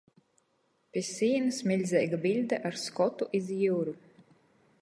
Pi 0.95 1.03
sīnys 1.09 1.59
miļzeiga 1.71 2.21
biļde 2.25 2.61
ar 2.71 2.81
skotu 2.87 3.29
iz 3.41 3.53
jiuru. 3.61 3.99